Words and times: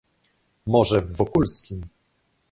"może 0.65 1.01
w 1.01 1.17
Wokulskim?..." 1.17 1.83